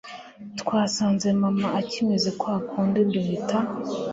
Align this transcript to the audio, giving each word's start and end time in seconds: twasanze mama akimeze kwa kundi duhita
twasanze 0.59 1.27
mama 1.41 1.67
akimeze 1.81 2.29
kwa 2.39 2.55
kundi 2.69 2.99
duhita 3.11 3.57